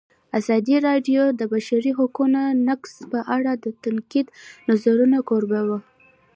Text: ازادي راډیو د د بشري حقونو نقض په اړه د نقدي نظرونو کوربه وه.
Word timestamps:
ازادي 0.39 0.75
راډیو 0.87 1.21
د 1.31 1.33
د 1.39 1.41
بشري 1.53 1.91
حقونو 1.99 2.41
نقض 2.67 2.93
په 3.11 3.19
اړه 3.35 3.51
د 3.63 3.65
نقدي 3.95 4.21
نظرونو 4.69 5.17
کوربه 5.29 5.61
وه. 5.67 5.79